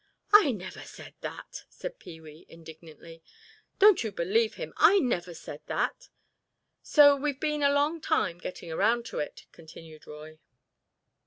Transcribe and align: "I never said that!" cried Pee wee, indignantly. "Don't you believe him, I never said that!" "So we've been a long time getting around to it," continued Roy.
"I 0.33 0.51
never 0.51 0.81
said 0.81 1.13
that!" 1.21 1.65
cried 1.79 1.99
Pee 1.99 2.19
wee, 2.19 2.47
indignantly. 2.49 3.21
"Don't 3.77 4.03
you 4.03 4.11
believe 4.11 4.55
him, 4.55 4.73
I 4.77 4.97
never 4.97 5.35
said 5.35 5.61
that!" 5.67 6.09
"So 6.81 7.15
we've 7.15 7.39
been 7.39 7.61
a 7.61 7.69
long 7.71 8.01
time 8.01 8.39
getting 8.39 8.71
around 8.71 9.05
to 9.07 9.19
it," 9.19 9.45
continued 9.51 10.07
Roy. 10.07 10.39